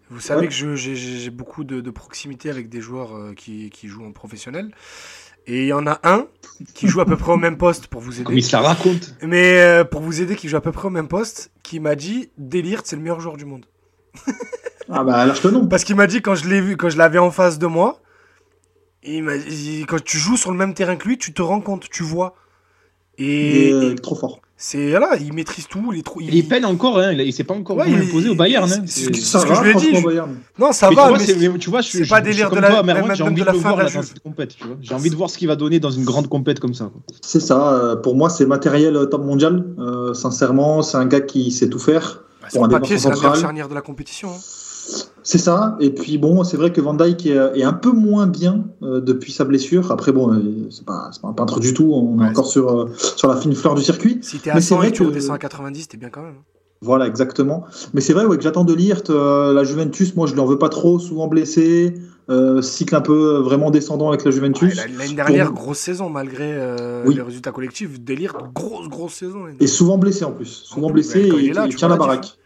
[0.09, 0.47] Vous savez Ouais.
[0.47, 4.71] que j'ai- beaucoup de, de proximité avec des joueurs euh, qui, qui jouent en professionnel.
[5.47, 6.27] Et il y en a un
[6.73, 8.33] qui joue à peu près au même poste pour vous aider.
[8.33, 9.15] il se la raconte.
[9.21, 11.95] Mais euh, pour vous aider, qui joue à peu près au même poste, qui m'a
[11.95, 13.65] dit Delirte, c'est le meilleur joueur du monde.
[14.89, 15.67] Ah bah, lâche le nom.
[15.67, 18.01] Parce qu'il m'a dit quand je l'ai vu, quand je l'avais en face de moi,
[19.03, 19.33] il m'a
[19.87, 22.35] quand tu joues sur le même terrain que lui, tu te rends compte, tu vois.
[23.17, 24.41] Il Et, est euh, et trop fort.
[24.59, 26.19] C'est là, il maîtrise tout, il est trop.
[26.19, 28.69] Il peine encore, hein, il, s'est pas encore Ouais, imposé au Bayern.
[28.71, 28.83] hein.
[28.87, 30.61] c'est- C'est- c'est- Ça ce que va, je lui ai dit, je-.
[30.61, 32.55] Non, ça Mais va, tu vois, mais c'est- tu vois, je, c'est pas délire suis
[32.55, 34.09] de la- Merwan, j'ai envie de la le fin voir de la là, dans Juve.
[34.09, 34.55] cette compète.
[34.57, 34.75] tu vois.
[34.81, 36.89] J'ai envie de voir ce qu'il va donner dans une grande compète comme ça.
[37.21, 37.71] C'est ça.
[37.73, 39.63] euh, pour moi, c'est matériel euh, top mondial.
[39.79, 42.23] Euh, sincèrement, c'est un gars qui sait tout faire.
[42.41, 44.29] Bah, sur Pour un papier, c'est la meilleure charnière de la compétition.
[44.29, 44.39] hein.
[45.23, 45.75] C'est ça.
[45.81, 49.01] Et puis bon, c'est vrai que Van Dijk est, est un peu moins bien euh,
[49.01, 49.91] depuis sa blessure.
[49.91, 51.91] Après bon, euh, c'est pas, pas un peintre du tout.
[51.93, 54.19] On Ouais, est encore sur euh, sur la fine fleur du circuit.
[54.21, 56.09] Si t'es à Mais c'est 100 vrai et que tu redescends à 90, t'es bien
[56.09, 56.35] quand même.
[56.39, 56.43] hein.
[56.81, 57.65] Voilà, exactement.
[57.95, 59.09] Mais c'est vrai ouais, que j'attends de Lirt.
[59.09, 60.99] euh, la Juventus, moi, je lui en veux pas trop.
[60.99, 61.95] Souvent blessé,
[62.29, 64.75] euh, cycle un peu euh, vraiment descendant avec la Ouais, Juventus.
[64.75, 67.15] la- L'année dernière, Pour- grosse saison, malgré euh, Oui.
[67.15, 67.99] les résultats collectifs.
[67.99, 69.39] Délire, grosse, grosse saison.
[69.59, 70.45] Et souvent blessé en plus.
[70.45, 72.36] Souvent En blessé et il là, il tu tient la baraque.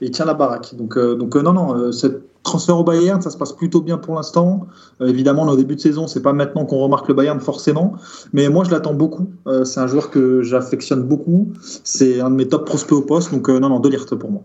[0.00, 0.74] Et il tient la baraque.
[0.76, 2.06] Donc, euh, donc euh, non, non, euh, ce
[2.42, 4.66] transfert au Bayern, ça se passe plutôt bien pour l'instant.
[5.00, 7.96] Euh, évidemment, au début de saison, c'est pas maintenant qu'on remarque le Bayern forcément.
[8.32, 9.28] Mais moi, je l'attends beaucoup.
[9.46, 11.52] Euh, c'est un joueur que j'affectionne beaucoup.
[11.84, 13.32] C'est un de mes top prospects au poste.
[13.32, 14.42] Donc, euh, non, non, de Ligt pour moi.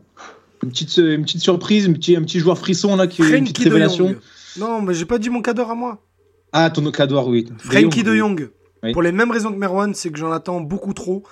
[0.63, 3.57] Une petite, une petite surprise, un petit, un petit joueur frisson là, qui une petite
[3.57, 4.07] Frenkie de révélation.
[4.07, 4.17] Jong.
[4.59, 5.99] Non, mais j'ai pas dit mon cadre à moi.
[6.51, 7.47] Ah, ton cador, oui.
[7.57, 8.51] Frankie Jong, de
[8.83, 8.91] oui.
[8.91, 11.23] Pour les mêmes raisons que Merwan, c'est que j'en attends beaucoup trop.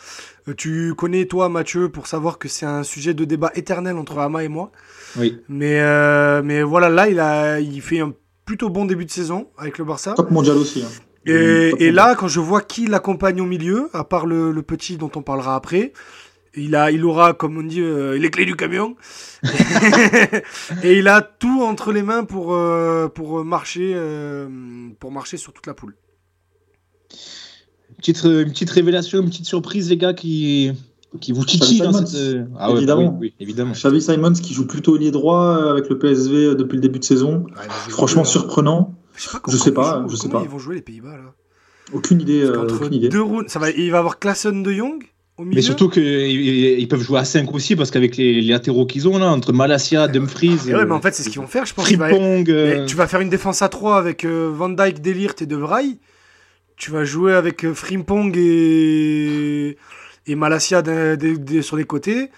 [0.47, 4.17] Euh, tu connais, toi, Mathieu, pour savoir que c'est un sujet de débat éternel entre
[4.19, 4.71] Ama et moi.
[5.17, 5.39] Oui.
[5.49, 8.13] Mais, euh, mais voilà, là, il, a, il fait un
[8.45, 10.13] plutôt bon début de saison avec le Barça.
[10.13, 10.81] Top mondial aussi.
[10.83, 10.87] hein.
[11.25, 11.93] Et, Top et mondial.
[11.95, 15.21] là, quand je vois qui l'accompagne au milieu, à part le, le petit dont on
[15.21, 15.93] parlera après,
[16.55, 18.95] il, a, il aura, comme on dit, euh, les clés du camion.
[20.83, 24.47] et il a tout entre les mains pour, euh, pour, marcher, euh,
[24.99, 25.95] pour marcher sur toute la poule.
[28.01, 30.71] Petite, une petite révélation, une petite surprise, les gars, qui,
[31.19, 32.05] qui vous titillent dans Simons.
[32.05, 32.19] cette.
[32.19, 33.17] euh, Ah ouais, Évidemment.
[33.19, 33.71] oui, oui, évidemment.
[33.73, 36.99] Xavi Simons qui joue plutôt ailier droit euh, avec le PSV euh, depuis le début
[36.99, 37.45] de saison.
[37.89, 38.95] Franchement surprenant.
[39.15, 40.45] Je sais pas, Je sais comment pas, ils jouent- je sais comment pas.
[40.45, 41.33] ils vont jouer les Pays-Bas là.
[41.93, 42.41] Aucune idée.
[42.41, 45.03] Euh, aucune deux rounds, ça va, il va avoir Klassen de Jong
[45.37, 45.55] au milieu.
[45.55, 46.03] Mais surtout qu'ils
[46.79, 49.51] ils peuvent jouer à 5 aussi, parce qu'avec les, les latéraux qu'ils ont là, entre
[49.51, 50.57] Malasia, Dumfries.
[50.69, 51.65] Et ouais, mais en fait, c'est ce qu'ils vont faire.
[51.65, 55.41] Je pense va- euh, tu vas faire une défense à 3 avec Van Dyke, Delirte
[55.41, 55.97] et De Vrij.
[56.81, 59.77] Tu vas jouer avec euh, Frimpong et,
[60.25, 60.81] et Malasia
[61.61, 62.31] sur les côtés.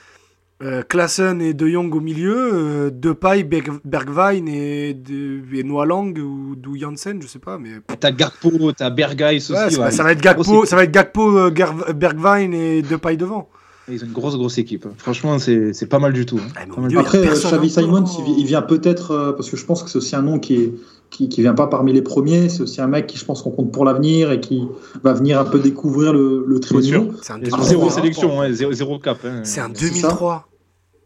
[0.61, 2.35] Euh, Klaassen et De Jong au milieu.
[2.53, 7.57] Euh, Depay, Berg- Bergwijn et, de, et Noah Lang ou, ou Janssen, je sais pas.
[7.57, 7.69] Mais
[8.01, 9.53] T'as Garpo, t'as Bergais aussi.
[9.53, 9.91] Ouais, ça, ouais.
[9.91, 11.49] ça va être Gakpo, ça va être Gakpo, euh,
[11.95, 13.47] Bergwijn et Depay devant.
[13.89, 14.85] Ils ont une grosse, grosse équipe.
[14.97, 16.39] Franchement, c'est pas mal du tout.
[16.43, 16.47] hein.
[16.57, 17.29] Ah, mais au Pas mal milieu, du il y a tout.
[17.29, 17.83] Après, euh, Xavi encore.
[17.83, 20.21] Simons, il vi- il vient peut-être, euh, parce que je pense que c'est aussi un
[20.21, 20.73] nom qui, est,
[21.13, 23.51] qui, qui vient pas parmi les premiers, c'est aussi un mec qui, je pense, qu'on
[23.51, 24.67] compte pour l'avenir et qui
[25.03, 27.11] va venir un peu découvrir le, le niveau.
[27.21, 29.17] C'est un Zéro sélection, hein, zéro, zéro cap.
[29.23, 29.41] hein.
[29.43, 30.47] C'est un C'est 2003.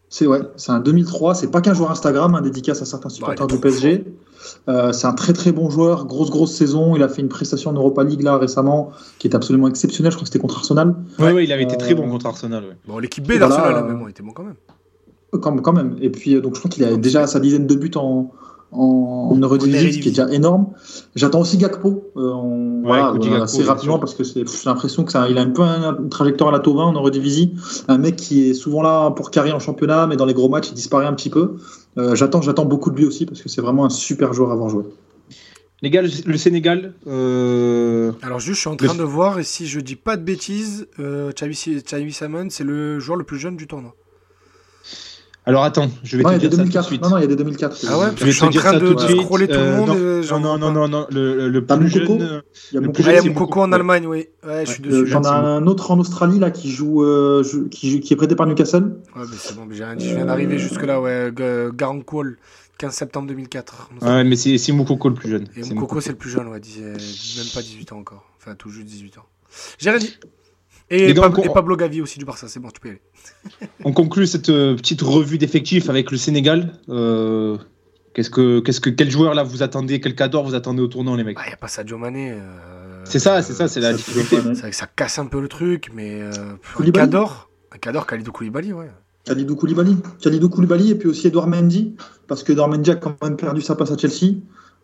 [0.10, 3.44] C'est ouais, c'est un 2003, c'est pas qu'un joueur Instagram, un dédicace à certains supporters
[3.46, 4.06] est du PSG.
[4.70, 6.96] Euh, c'est un très très bon joueur, grosse grosse saison.
[6.96, 10.14] Il a fait une prestation en Europa League là récemment qui est absolument exceptionnelle.
[10.14, 10.96] Je crois que c'était contre Arsenal.
[11.20, 12.64] Ouais, ouais, il avait été très bon contre Arsenal.
[12.64, 12.78] ouais.
[12.88, 14.56] Bon, l'équipe B Voilà, d'Arsenal, là, euh, mais bon, il était bon quand même.
[15.42, 15.98] Quand, quand même.
[16.00, 18.32] Et puis euh, donc je crois qu'il a déjà sa dizaine de buts en
[18.72, 20.68] en, en Eredivisie, ce qui est déjà énorme.
[21.16, 25.38] J'attends aussi Gakpo, euh, voilà, Gakpo, assez rapidement parce que j'ai l'impression que ça, il
[25.38, 27.54] a un peu un- une trajectoire à la Tovin en Eredivisie.
[27.88, 30.70] Un mec qui est souvent là pour carrer en championnat, mais dans les gros matchs,
[30.70, 31.56] il disparaît un petit peu.
[31.98, 34.54] Euh, j'attends, j'attends beaucoup de lui aussi parce que c'est vraiment un super joueur à
[34.54, 34.84] avoir joué.
[35.84, 39.38] Les gars, le, le Sénégal, euh, Alors juste, je suis en Le- train de voir,
[39.40, 43.38] et si je dis pas de bêtises, euh, Xavi Simon, c'est le joueur le plus
[43.38, 43.94] jeune du tournoi.
[45.48, 46.86] Alors attends, je vais Non, te dire ça tout de 2004.
[46.88, 47.02] suite.
[47.02, 47.86] Non, non, il y a des 2004.
[47.90, 49.48] Ah ouais Je vais Je suis en te dire train ça de- tout de scroller
[49.48, 49.90] tout le Euh, monde
[50.30, 52.22] non, non, non, non, non, le, le plus Moukoko jeune.
[52.22, 53.76] euh, Il y a plus Ah, y a Moukoko, en ouais.
[53.76, 54.26] Allemagne, oui.
[54.46, 55.02] Ouais, je suis Ouais, dessus.
[55.02, 58.18] Euh, J'en ai un autre en Australie là qui joue, euh, qui, joue- qui est
[58.18, 58.84] prêté par Newcastle.
[59.16, 61.32] Ouais, mais c'est bon, mais j'ai rien dit, je viens d'arriver jusque-là, ouais.
[61.38, 62.38] G- Garang Kwol,
[62.78, 63.90] 15 septembre 2004.
[64.02, 65.48] Ouais, mais c'est Moukoko le plus jeune.
[65.56, 68.26] Et C'est Mkoko, c'est le plus jeune, ouais, même pas 18 ans encore.
[68.40, 69.26] Enfin, tout juste 18 ans.
[69.80, 70.18] J'ai rien dit.
[70.90, 72.92] Et, gars, Pablo, on- et Pablo Gavi aussi du Barça, c'est bon, tu peux y
[72.92, 73.02] aller.
[73.84, 76.74] On conclut cette euh, petite revue d'effectifs avec le Sénégal.
[76.90, 77.58] Euh,
[78.14, 81.16] qu'est-ce que, qu'est-ce que, quel joueur là vous attendez, quel cador vous attendez au tournant,
[81.16, 81.38] les mecs?
[81.44, 82.32] Il n'y a pas Sadio Mané.
[82.32, 84.38] euh, C'est ça, c'est ça, c'est la Ça, difficulté.
[84.38, 86.32] c'est- C'est vrai que ça casse un peu le truc, mais euh,
[86.80, 88.90] un Cador, un Cador, Khalidou Koulibaly, ouais.
[89.26, 89.98] Khalidou Koulibaly.
[90.24, 91.96] Khalidou Koulibaly et puis aussi Edouard Mendy,
[92.28, 94.36] parce que Edouard Mendy a quand même perdu sa place à Chelsea.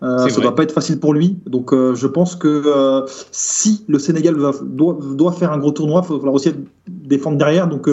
[0.04, 0.42] Euh, ça vrai.
[0.42, 1.40] doit pas être facile pour lui.
[1.46, 5.72] Donc euh, je pense que euh, si le Sénégal va- doit, doit faire un gros
[5.72, 6.52] tournoi, il va falloir aussi
[6.88, 7.68] défendre derrière.
[7.70, 7.90] Donc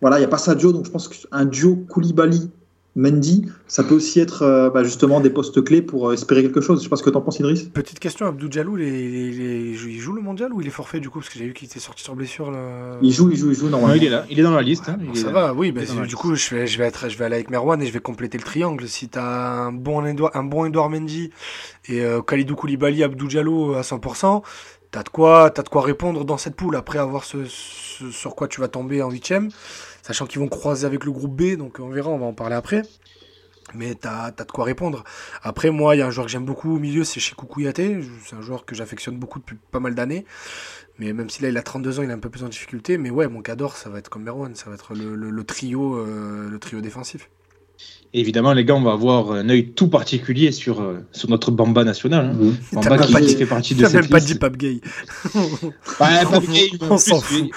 [0.00, 0.72] voilà, il n'y a pas Sadio.
[0.72, 2.50] Donc je pense qu'un duo Koulibaly.
[2.96, 6.60] Mendy, ça peut aussi être euh, bah, justement des postes clés pour euh, espérer quelque
[6.60, 6.78] chose.
[6.78, 7.64] Je sais pas ce que t'en penses, Idriss.
[7.64, 11.18] Petite question, Abdou Djalou, il, joue- le mondial ou il est forfait du coup?
[11.18, 12.52] Parce que j'ai vu qu'il était sorti sur blessure.
[12.52, 12.96] Là.
[13.02, 13.94] Il joue, il joue, il joue normalement.
[13.94, 14.88] Ouais, il est là, il est dans la liste.
[14.88, 15.32] hein, Bon, est ça là.
[15.32, 17.82] va, oui, bah, du coup, je vais, je, vais être, je vais aller avec Merwan
[17.82, 18.86] et je vais compléter le triangle.
[18.86, 21.30] Si tu as un bon Edouard, un bon Edouard Mendy
[21.88, 24.42] et euh, Khalidou Koulibaly, Abdou Diallo à 100%,
[24.92, 28.10] tu as, de quoi- t'as de quoi répondre dans cette poule après avoir ce, ce-
[28.12, 29.48] sur quoi tu vas tomber en huitième,
[30.04, 32.56] sachant qu'ils vont croiser avec le groupe B, donc on verra, on va en parler
[32.56, 32.82] après.
[33.74, 35.02] Mais tu as, de quoi répondre.
[35.42, 38.00] Après, moi, il y a un joueur que j'aime beaucoup au milieu, c'est Chikou Kouyaté.
[38.26, 40.26] C'est un joueur que j'affectionne beaucoup depuis pas mal d'années.
[40.98, 42.98] Mais même si là, il a 32 ans, il est un peu plus en difficulté.
[42.98, 44.54] Mais ouais, mon cador, ça va être comme Merwan.
[44.54, 47.30] Ça va être le trio, euh, le trio défensif.
[48.16, 51.50] Et évidemment, les gars, on va avoir un œil tout particulier sur, euh, sur notre
[51.50, 52.26] Bamba national.
[52.26, 52.52] hein.
[52.70, 54.80] T'as Bamba qui pas dit- fait partie de cette même pas dit Pape Gay.
[55.34, 57.50] Ouais, Pape Gay, On en s'en il-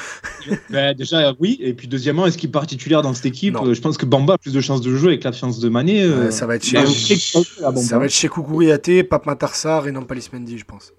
[0.72, 1.60] bah, déjà, oui.
[1.62, 3.54] Et puis, deuxièmement, est-ce qu'il est particulier dans cette équipe?
[3.54, 3.68] Non.
[3.68, 6.02] Euh, Je pense que Bamba a plus de chances de jouer avec l'absence de Mané.
[6.02, 6.78] euh, ça va être chez,
[7.76, 10.92] ça va être chez Pape Matarsar et Nampalis Mendy, je pense.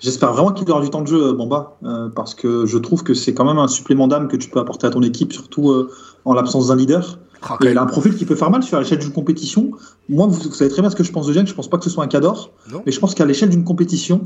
[0.00, 3.14] J'espère vraiment qu'il aura du temps de jeu, Bamba, euh, parce que je trouve que
[3.14, 5.90] c'est quand même un supplément d'âme que tu peux apporter à ton équipe, surtout euh,
[6.24, 7.20] en l'absence d'un leader.
[7.50, 9.70] Ah, il a un profil qui peut faire mal sur l'échelle d'une compétition.
[10.08, 11.46] Moi, vous, vous savez très bien ce que je pense de Dieng.
[11.46, 12.52] Je pense pas que ce soit un cador,
[12.86, 14.22] mais je pense qu'à l'échelle d'une compétition,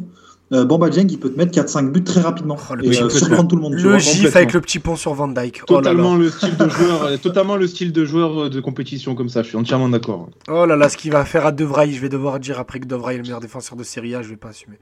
[0.52, 3.02] euh, Bamba Dieng, il peut te mettre 4-5 buts très rapidement Oh, le et petit
[3.02, 3.74] euh, surprendre tout le monde.
[3.74, 3.98] Le vois.
[3.98, 5.62] gif avec le petit pont sur Van Dyke.
[5.68, 6.20] Oh là Totalement là.
[6.20, 9.42] le style de joueur, euh, totalement le style de joueur de compétition comme ça.
[9.42, 10.30] Je suis entièrement d'accord.
[10.48, 12.80] Oh là là, ce qu'il va faire à De Vrij, je vais devoir dire après
[12.80, 14.78] que De Vrij est le meilleur défenseur de Serie A, je vais pas assumer.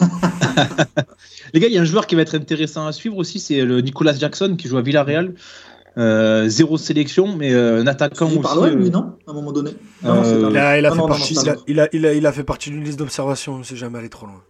[1.54, 3.64] Les gars, il y a un joueur qui va être intéressant à suivre aussi, c'est
[3.64, 5.34] le Nicolas Jackson qui joue à Villarreal.
[6.00, 8.40] Euh, zéro sélection, mais euh, un attaquant Il aussi.
[8.42, 9.70] parle ouais, lui, euh, non À un moment donné.
[10.02, 12.06] Non, non, c'est Il a, fait partie, non, il, a, c'est un il, a, il,
[12.06, 14.42] a, il a fait partie d'une liste d'observation, on ne sait jamais aller trop loin.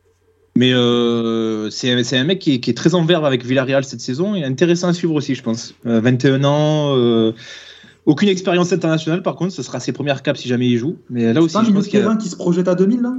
[0.57, 3.85] mais euh, c'est c'est un mec qui est, qui est très en verve avec Villarreal
[3.85, 4.35] cette saison.
[4.35, 5.75] Il est intéressant à suivre aussi, je pense.
[5.87, 7.33] Euh, 21 ans, euh,
[8.07, 10.99] aucune expérience internationale par contre, ce sera ses premières caps si jamais il joue.
[11.11, 13.01] Mais là C'est aussi, je pense qu'il y a- terrain qui se projette à 2000
[13.03, 13.13] là?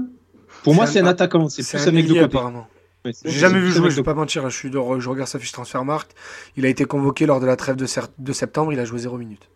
[0.64, 2.24] Pour moi, C'est c'est un- attaquant, c'est C'est plus un un mec de côté.
[2.24, 2.68] apparemment.
[3.06, 5.52] J'ai jamais vu jouer, je vais pas mentir, je, suis de- je regarde sa fiche
[5.52, 6.14] Transfermarkt.
[6.58, 7.86] Il a été convoqué lors de la trêve de,
[8.34, 9.50] septembre, il a joué 0 minutes.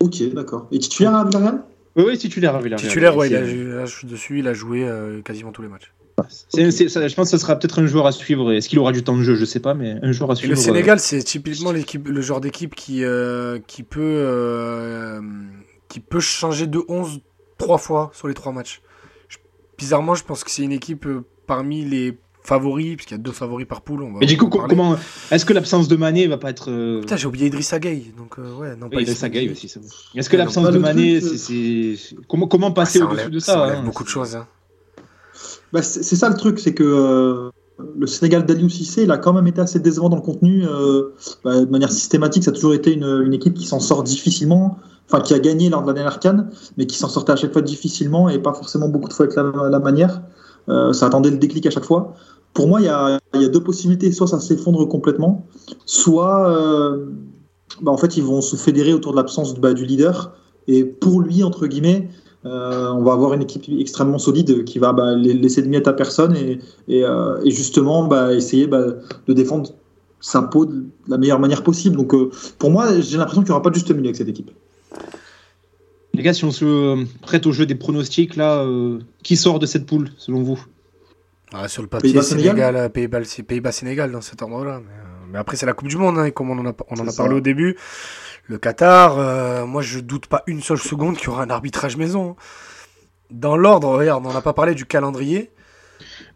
[0.00, 0.66] Ok, d'accord.
[0.72, 1.62] Et titulaire à Villarreal
[1.96, 2.86] Oui, oui, titulaire à Villarreal.
[2.88, 5.92] Titulaire, a, là, je suis dessus, il a joué euh, quasiment tous les matchs.
[6.18, 8.52] ça- je pense que ce sera peut-être un joueur à suivre.
[8.52, 9.36] Est-ce qu'il aura du temps de jeu?
[9.36, 10.54] Je sais pas, mais un joueur à Et suivre.
[10.54, 15.20] le Sénégal, c'est typiquement le genre d'équipe qui, euh, qui, peut, euh,
[15.88, 17.20] qui peut changer de 11
[17.58, 18.82] trois fois sur les trois matchs.
[19.28, 19.38] Je-
[19.78, 23.32] bizarrement, je pense que c'est une équipe euh, parmi les favoris, puisqu'il y a deux
[23.32, 24.02] favoris par poule.
[24.02, 24.96] On va Mais du coup, comment
[25.30, 28.12] est-ce que l'absence de Mané va pas être euh, Putain, j'ai oublié Idrissa Gueye.
[28.16, 29.50] Donc, euh, ouais, non, Oui, Idrissa Idrissa Gueye.
[29.50, 29.86] Aussi, c'est bon.
[30.14, 31.94] Est-ce que Ouais, l'absence de pas Mané, c'est
[32.28, 34.36] comment comment Ah, passer ça au-dessus de ça, enlève hein, beaucoup de choses.
[34.36, 34.46] hein.
[35.72, 37.50] Bah, c'est ça le truc, c'est que euh,
[37.98, 40.64] le Sénégal d'Aliou Cissé, il a quand même été assez décevant dans le contenu.
[40.66, 44.04] euh, bah, de manière systématique, ça a toujours été une, une équipe qui s'en sort
[44.04, 44.78] difficilement,
[45.08, 47.52] enfin qui a gagné lors de la dernière canne, mais qui s'en sortait à chaque
[47.52, 50.22] fois difficilement et pas forcément beaucoup de fois avec la, la manière.
[50.68, 52.14] Euh, ça attendait le déclic à chaque fois.
[52.52, 54.12] Pour moi, il y a, deux possibilités.
[54.12, 55.46] Soit ça s'effondre complètement,
[55.86, 57.06] soit euh,
[57.82, 60.32] bah, en fait ils vont se fédérer autour de l'absence bah, du leader.
[60.68, 62.08] Et pour lui, entre guillemets,
[62.46, 65.92] euh, on va avoir une équipe extrêmement solide qui va bah, laisser de miettes à
[65.92, 66.60] personne et,
[67.46, 69.70] justement bah, essayer de défendre
[70.20, 71.96] sa peau de la meilleure manière possible.
[71.96, 72.14] Donc
[72.58, 74.50] pour moi, j'ai l'impression qu'il n'y aura pas de juste milieu avec cette équipe.
[76.14, 79.66] Les gars, si on se prête au jeu des pronostics, là, euh, qui sort de
[79.66, 80.64] cette poule, selon vous?
[81.52, 82.76] Ah, sur le papier, Pays-Bas, Sénégal?
[82.76, 84.80] Euh, Pays-Bas, c'est Pays-Bas, Sénégal dans cet ordre-là.
[84.84, 86.72] Mais, euh, mais après, c'est la Coupe du Monde, hein, et comme on en a,
[86.90, 87.76] on en a C'est parlé au début.
[88.46, 91.96] Le Qatar, euh, moi, je doute pas une seule seconde qu'il y aura un arbitrage
[91.96, 92.30] maison.
[92.30, 92.42] hein.
[93.30, 95.50] Dans l'ordre, regarde, on n'en a pas parlé du calendrier.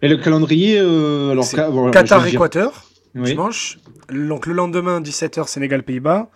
[0.03, 3.25] Et le calendrier, euh, alors C'est ca- Qatar-Équateur, Oui.
[3.31, 3.79] dimanche.
[4.11, 6.31] Donc le lendemain, 17h, Sénégal-Pays-Bas.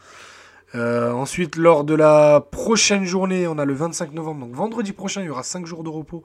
[0.74, 5.20] Euh, ensuite, lors de la prochaine journée, on a le 25 novembre, donc vendredi prochain,
[5.20, 6.22] il y aura 5 jours de repos.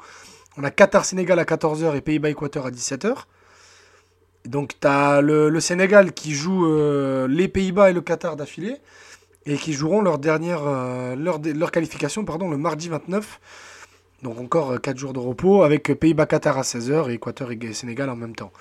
[0.57, 3.13] On a Qatar-Sénégal à 14h et Pays-Bas-Équateur à 17h.
[4.45, 8.77] Donc tu as le, Sénégal qui joue euh, les Pays-Bas et le Qatar d'affilée
[9.45, 13.39] et qui joueront leur dernière euh, leur qualification pardon, le mardi 29.
[14.23, 18.15] Donc encore 4 jours de repos avec Pays-Bas-Qatar à 16h et Équateur et Sénégal en
[18.15, 18.51] même temps.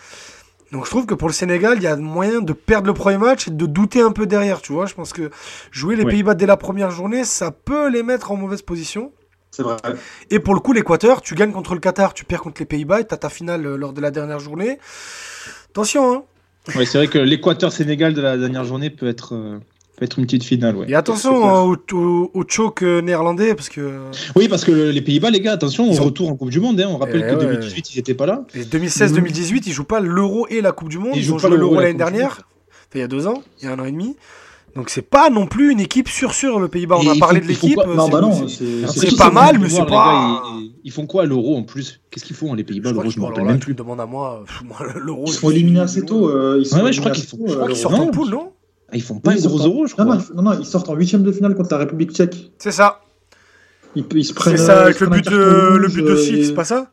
[0.73, 3.19] Donc je trouve que pour le Sénégal, il y a moyen de perdre le premier
[3.19, 4.87] match et de douter un peu derrière, tu vois.
[4.87, 5.31] Je pense que
[5.71, 6.05] jouer les.
[6.05, 9.13] Pays-Bas dès la première journée, ça peut les mettre en mauvaise position.
[9.51, 9.77] C'est vrai.
[10.31, 13.01] Et pour le coup, l'Équateur, tu gagnes contre le Qatar, tu perds contre les Pays-Bas
[13.01, 14.79] et tu as ta finale euh, lors de la dernière journée.
[15.71, 16.25] Attention, hein.
[16.75, 19.35] Ouais, c'est vrai que l'Équateur-Sénégal de la dernière journée peut être,
[20.01, 20.77] euh, être une petite finale.
[20.77, 20.87] Ouais.
[20.89, 23.99] Et attention hein, au, au, au choke euh, néerlandais parce que
[24.35, 26.81] Oui, parce que les Pays-Bas, les gars, attention, on ont- retourne en Coupe du Monde.
[26.81, 26.89] hein.
[26.91, 27.45] On rappelle Eh que ouais.
[27.57, 28.45] 2018, ils n'étaient pas là.
[28.55, 31.13] et 2016-2018, ils jouent pas l'Euro et la Coupe du Monde.
[31.15, 32.43] Ils Ils, jouent ont pas joué l'Euro l'année dernière,
[32.95, 34.17] il y a deux ans, il y a un an et demi.
[34.75, 36.99] Donc c'est pas non plus une équipe sur sur le Pays-Bas.
[37.03, 37.79] On a parlé de l'équipe.
[37.79, 40.43] euh, Non, c'est- bah non, c'est- pas mal, mais c'est pas-
[40.85, 42.01] ils, font quoi l'Euro en plus?
[42.11, 42.91] Qu'est-ce qu'ils font les Pays-Bas?
[42.91, 43.73] Je l'Euro me sont- rappelle même plus.
[43.73, 44.45] me demandes à moi.
[45.03, 45.25] L'Euro.
[45.29, 46.29] Ils sont éliminés assez tôt.
[46.29, 48.53] euh, ils sont Ouais, ouais, je crois qu'ils Je crois euh, sortent en poule, non?
[48.93, 50.17] Ils font pas Oui, ils gros sortent en- Euro, je Non, crois.
[50.17, 52.53] non, ils- non, non, ils sortent en huitième de finale contre la République tchèque.
[52.59, 53.01] C'est ça.
[53.95, 54.57] Ils, ils se prennent.
[54.57, 56.91] C'est ça avec le but, euh, le but de Chic, et- c'est pas ça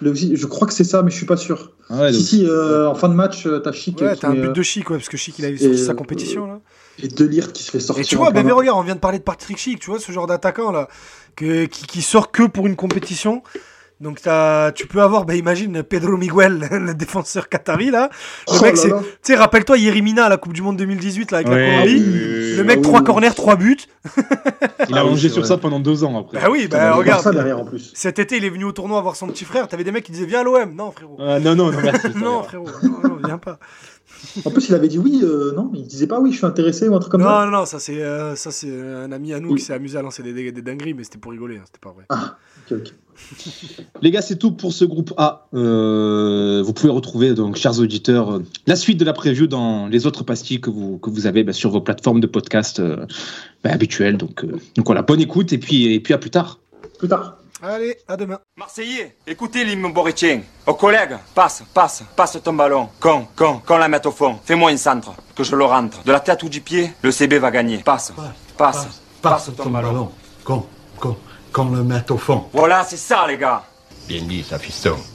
[0.00, 1.72] le- Je crois que c'est ça, mais je suis pas sûr.
[1.88, 4.28] Ah ouais, si, donc- si, euh, en fin de match, euh, t'as Chic Ouais, t'as
[4.28, 5.94] un but de Chic, ouais, parce que Chic il a eu et, sorti sa euh,
[5.94, 6.60] compétition là.
[7.00, 8.02] et Delirte qui se fait sortir.
[8.02, 8.52] Et tu vois, ben match.
[8.54, 10.88] regarde, on vient de parler de Patrick Chic, tu vois, ce genre d'attaquant là,
[11.36, 13.42] que, qui, qui sort que pour une compétition.
[14.00, 18.10] Donc t'as- tu peux avoir, ben imagine Pedro Miguel, le défenseur qatari là.
[18.48, 21.38] Le Oh mec, c'est, tu sais, rappelle-toi Yerimina à la Coupe du Monde 2018 là
[21.38, 22.02] avec Ouais, la Colombie.
[22.04, 23.04] oui, Le mec, Ah oui, 3 oui.
[23.06, 23.76] corners, 3 buts.
[24.88, 25.48] Il a Ah mangé c'est sur vrai.
[25.48, 26.38] ça pendant deux ans après.
[26.40, 27.22] Bah oui, bah regarde.
[27.22, 27.92] ça derrière en plus.
[27.94, 29.68] Cet été, il est venu au tournoi voir son petit frère.
[29.68, 30.74] T'avais des mecs qui disaient Viens à l'OM.
[30.74, 31.16] Non, frérot.
[31.20, 32.08] Ah, non, non, non, merci.
[32.16, 32.66] non, frérot.
[32.82, 33.58] Non, non, viens pas.
[34.44, 36.88] En plus, il avait dit oui, euh, non, il disait pas oui, je suis intéressé
[36.88, 37.44] ou un truc comme non, ça?
[37.46, 39.58] non, non, ça c'est, euh, ça c'est un ami à nous Oui.
[39.60, 41.78] qui s'est amusé à lancer des, des, des dingueries, mais c'était pour rigoler, hein, c'était
[41.80, 42.04] pas vrai.
[42.08, 42.36] Ah,
[42.70, 42.92] ok, ok.
[44.02, 45.46] Les gars, c'est tout pour ce groupe A.
[45.54, 50.06] Euh, vous pouvez retrouver, donc, chers auditeurs, euh, la suite de la preview dans les
[50.06, 53.06] autres pastilles que vous, que vous avez bah, sur vos plateformes de podcast euh,
[53.62, 54.16] bah, habituelles.
[54.16, 56.58] Donc, euh, donc voilà, bonne écoute et puis, et puis à plus tard.
[56.98, 57.38] Plus tard.
[57.62, 58.40] Allez, à demain.
[58.58, 60.42] Marseillais, écoutez l'hymne boritien.
[60.66, 62.90] Aux collègues, passe, passe, passe ton ballon.
[63.00, 64.38] Con, con, qu'on la mette au fond.
[64.44, 66.02] Fais-moi une centre, que je le rentre.
[66.02, 67.78] De la tête ou du pied, le CB va gagner.
[67.78, 68.12] Passe,
[68.58, 70.10] passe, passe, ton, ballon.
[70.44, 70.66] Qu'on,
[70.98, 71.16] qu'on,
[71.54, 72.44] qu'on le mette au fond.
[72.52, 73.62] Voilà, c'est ça, les gars.
[74.08, 74.96] Bien dit, ça, fiston.